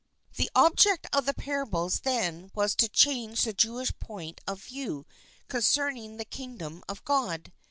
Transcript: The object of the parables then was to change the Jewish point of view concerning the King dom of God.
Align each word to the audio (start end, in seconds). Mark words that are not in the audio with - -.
The 0.35 0.49
object 0.55 1.05
of 1.13 1.27
the 1.27 1.33
parables 1.35 1.99
then 1.99 2.49
was 2.55 2.73
to 2.77 2.89
change 2.89 3.43
the 3.43 3.53
Jewish 3.53 3.93
point 3.99 4.41
of 4.47 4.63
view 4.63 5.05
concerning 5.47 6.17
the 6.17 6.25
King 6.25 6.57
dom 6.57 6.83
of 6.89 7.05
God. 7.05 7.51